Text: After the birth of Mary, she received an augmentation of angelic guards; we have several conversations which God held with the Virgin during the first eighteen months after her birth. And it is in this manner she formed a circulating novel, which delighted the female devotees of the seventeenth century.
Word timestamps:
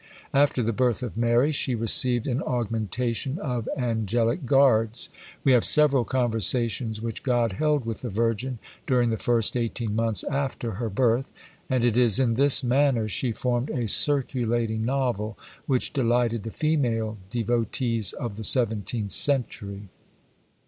After 0.33 0.63
the 0.63 0.73
birth 0.73 1.03
of 1.03 1.15
Mary, 1.15 1.51
she 1.51 1.75
received 1.75 2.25
an 2.25 2.41
augmentation 2.41 3.37
of 3.37 3.69
angelic 3.77 4.47
guards; 4.47 5.09
we 5.43 5.51
have 5.51 5.63
several 5.63 6.05
conversations 6.05 6.99
which 6.99 7.21
God 7.21 7.51
held 7.51 7.85
with 7.85 8.01
the 8.01 8.09
Virgin 8.09 8.57
during 8.87 9.11
the 9.11 9.17
first 9.17 9.55
eighteen 9.55 9.95
months 9.95 10.23
after 10.23 10.71
her 10.71 10.89
birth. 10.89 11.27
And 11.69 11.83
it 11.83 11.95
is 11.97 12.17
in 12.17 12.33
this 12.33 12.63
manner 12.63 13.07
she 13.07 13.31
formed 13.31 13.69
a 13.69 13.87
circulating 13.87 14.85
novel, 14.85 15.37
which 15.67 15.93
delighted 15.93 16.41
the 16.45 16.49
female 16.49 17.17
devotees 17.29 18.11
of 18.13 18.37
the 18.37 18.43
seventeenth 18.43 19.11
century. 19.11 19.89